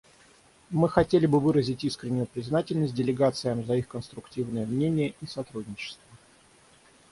Мы 0.71 0.89
хотели 0.89 1.27
бы 1.27 1.39
выразить 1.39 1.83
искреннюю 1.83 2.25
признательность 2.25 2.95
делегациям 2.95 3.63
за 3.63 3.75
их 3.75 3.87
конструктивные 3.87 4.65
мнения 4.65 5.13
и 5.21 5.27
сотрудничество. 5.27 6.01